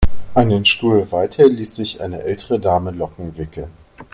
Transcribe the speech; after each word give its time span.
Einen 0.33 0.65
Stuhl 0.65 1.11
weiter 1.11 1.47
ließ 1.47 1.75
sich 1.75 2.01
eine 2.01 2.23
ältere 2.23 2.59
Dame 2.59 2.89
Locken 2.89 3.37
wickeln. 3.37 3.69